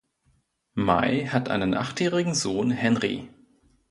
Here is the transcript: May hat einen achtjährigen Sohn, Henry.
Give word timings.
May 0.73 1.27
hat 1.27 1.47
einen 1.49 1.75
achtjährigen 1.75 2.33
Sohn, 2.33 2.71
Henry. 2.71 3.29